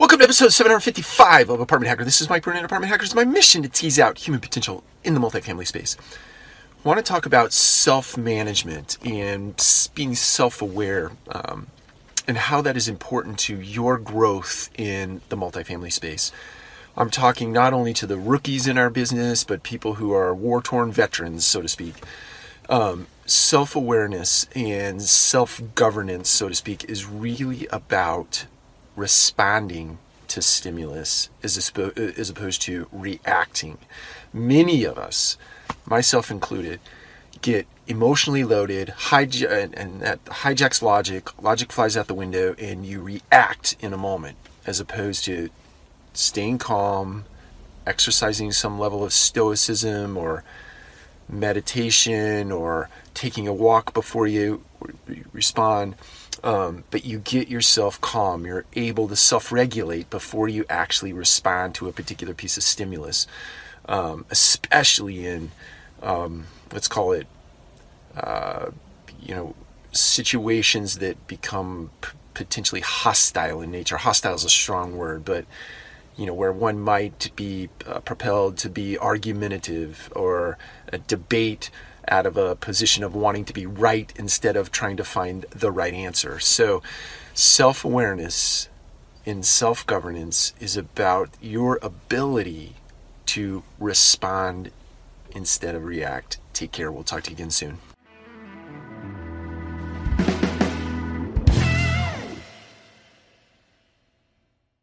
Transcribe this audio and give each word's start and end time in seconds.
Welcome 0.00 0.20
to 0.20 0.24
episode 0.24 0.54
755 0.54 1.50
of 1.50 1.60
Apartment 1.60 1.90
Hacker. 1.90 2.06
This 2.06 2.22
is 2.22 2.30
Mike 2.30 2.42
Burnett, 2.42 2.64
Apartment 2.64 2.90
Hacker. 2.90 3.04
It's 3.04 3.14
my 3.14 3.26
mission 3.26 3.62
to 3.64 3.68
tease 3.68 3.98
out 3.98 4.16
human 4.16 4.40
potential 4.40 4.82
in 5.04 5.12
the 5.12 5.20
multifamily 5.20 5.66
space. 5.66 5.94
I 6.82 6.88
want 6.88 6.96
to 6.96 7.02
talk 7.02 7.26
about 7.26 7.52
self 7.52 8.16
management 8.16 8.96
and 9.04 9.62
being 9.94 10.14
self 10.14 10.62
aware 10.62 11.12
um, 11.28 11.66
and 12.26 12.38
how 12.38 12.62
that 12.62 12.78
is 12.78 12.88
important 12.88 13.38
to 13.40 13.60
your 13.60 13.98
growth 13.98 14.70
in 14.78 15.20
the 15.28 15.36
multifamily 15.36 15.92
space. 15.92 16.32
I'm 16.96 17.10
talking 17.10 17.52
not 17.52 17.74
only 17.74 17.92
to 17.92 18.06
the 18.06 18.16
rookies 18.16 18.66
in 18.66 18.78
our 18.78 18.88
business, 18.88 19.44
but 19.44 19.62
people 19.62 19.96
who 19.96 20.14
are 20.14 20.34
war 20.34 20.62
torn 20.62 20.92
veterans, 20.92 21.44
so 21.44 21.60
to 21.60 21.68
speak. 21.68 21.96
Um, 22.70 23.06
self 23.26 23.76
awareness 23.76 24.46
and 24.54 25.02
self 25.02 25.60
governance, 25.74 26.30
so 26.30 26.48
to 26.48 26.54
speak, 26.54 26.84
is 26.84 27.04
really 27.04 27.66
about 27.66 28.46
responding 29.00 29.98
to 30.28 30.42
stimulus 30.42 31.30
as, 31.42 31.56
as 31.96 32.30
opposed 32.30 32.62
to 32.62 32.86
reacting. 32.92 33.78
Many 34.32 34.84
of 34.84 34.98
us, 34.98 35.36
myself 35.86 36.30
included, 36.30 36.78
get 37.42 37.66
emotionally 37.86 38.44
loaded, 38.44 38.88
hijack, 39.08 39.72
and 39.76 40.00
that 40.02 40.24
hijacks 40.26 40.82
logic. 40.82 41.42
Logic 41.42 41.72
flies 41.72 41.96
out 41.96 42.06
the 42.06 42.14
window, 42.14 42.54
and 42.58 42.86
you 42.86 43.00
react 43.00 43.76
in 43.80 43.92
a 43.92 43.96
moment, 43.96 44.36
as 44.66 44.78
opposed 44.78 45.24
to 45.24 45.48
staying 46.12 46.58
calm, 46.58 47.24
exercising 47.86 48.52
some 48.52 48.78
level 48.78 49.02
of 49.02 49.12
stoicism 49.12 50.16
or 50.16 50.44
meditation, 51.30 52.52
or 52.52 52.88
taking 53.14 53.46
a 53.48 53.52
walk 53.52 53.94
before 53.94 54.26
you 54.26 54.62
respond 55.32 55.94
um, 56.42 56.84
but 56.90 57.04
you 57.04 57.18
get 57.18 57.48
yourself 57.48 58.00
calm. 58.00 58.46
You're 58.46 58.64
able 58.74 59.08
to 59.08 59.16
self 59.16 59.52
regulate 59.52 60.10
before 60.10 60.48
you 60.48 60.64
actually 60.70 61.12
respond 61.12 61.74
to 61.76 61.88
a 61.88 61.92
particular 61.92 62.34
piece 62.34 62.56
of 62.56 62.62
stimulus, 62.62 63.26
um, 63.86 64.24
especially 64.30 65.26
in, 65.26 65.50
um, 66.02 66.46
let's 66.72 66.88
call 66.88 67.12
it, 67.12 67.26
uh, 68.16 68.70
you 69.20 69.34
know, 69.34 69.54
situations 69.92 70.98
that 70.98 71.26
become 71.26 71.90
p- 72.00 72.10
potentially 72.34 72.80
hostile 72.80 73.60
in 73.60 73.70
nature. 73.70 73.98
Hostile 73.98 74.34
is 74.34 74.44
a 74.44 74.50
strong 74.50 74.96
word, 74.96 75.24
but 75.24 75.44
you 76.20 76.26
know, 76.26 76.34
where 76.34 76.52
one 76.52 76.78
might 76.78 77.30
be 77.34 77.70
uh, 77.86 77.98
propelled 78.00 78.58
to 78.58 78.68
be 78.68 78.98
argumentative 78.98 80.12
or 80.14 80.58
debate 81.06 81.70
out 82.08 82.26
of 82.26 82.36
a 82.36 82.54
position 82.54 83.02
of 83.02 83.14
wanting 83.14 83.46
to 83.46 83.54
be 83.54 83.64
right 83.64 84.12
instead 84.16 84.54
of 84.54 84.70
trying 84.70 84.98
to 84.98 85.04
find 85.04 85.46
the 85.48 85.70
right 85.70 85.94
answer. 85.94 86.38
So, 86.38 86.82
self 87.32 87.86
awareness 87.86 88.68
in 89.24 89.42
self 89.42 89.86
governance 89.86 90.52
is 90.60 90.76
about 90.76 91.30
your 91.40 91.78
ability 91.80 92.74
to 93.26 93.62
respond 93.78 94.72
instead 95.30 95.74
of 95.74 95.86
react. 95.86 96.38
Take 96.52 96.72
care. 96.72 96.92
We'll 96.92 97.02
talk 97.02 97.22
to 97.22 97.30
you 97.30 97.36
again 97.36 97.50
soon. 97.50 97.78